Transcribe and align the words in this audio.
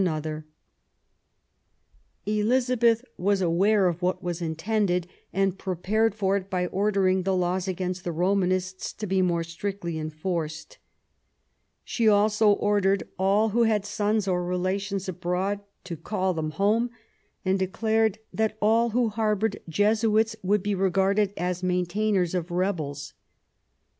THE 0.01 0.09
ALENgON 0.09 0.23
MARRIAGE, 0.33 0.43
197 2.25 2.47
Elizabeth 2.47 3.05
was 3.19 3.41
aware 3.43 3.85
of 3.87 4.01
what 4.01 4.23
was 4.23 4.41
intended, 4.41 5.05
and 5.31 5.59
prepared 5.59 6.15
for 6.15 6.35
it 6.35 6.49
by 6.49 6.65
ordering 6.65 7.21
the 7.21 7.35
laws 7.35 7.67
against 7.67 8.03
the 8.03 8.11
Romanists 8.11 8.93
to 8.93 9.05
be 9.05 9.21
more 9.21 9.43
strictly 9.43 9.99
enforced. 9.99 10.79
She 11.83 12.07
also 12.07 12.49
ordered 12.49 13.09
all 13.19 13.49
who 13.49 13.61
had 13.65 13.85
sons 13.85 14.27
or 14.27 14.43
relations 14.43 15.07
abroad 15.07 15.59
to 15.83 15.95
call 15.95 16.33
them 16.33 16.49
home, 16.49 16.89
and 17.45 17.59
declared 17.59 18.17
that 18.33 18.57
all 18.59 18.89
who 18.89 19.09
harboured 19.09 19.61
Jesuits 19.69 20.35
would 20.41 20.63
be 20.63 20.73
regarded 20.73 21.31
as 21.37 21.61
maintainers 21.61 22.33
of 22.33 22.49
rebels. 22.49 23.13